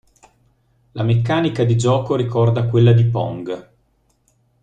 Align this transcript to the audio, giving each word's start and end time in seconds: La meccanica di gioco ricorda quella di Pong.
La 0.93 1.03
meccanica 1.03 1.63
di 1.63 1.77
gioco 1.77 2.15
ricorda 2.15 2.65
quella 2.65 2.91
di 2.91 3.05
Pong. 3.05 3.69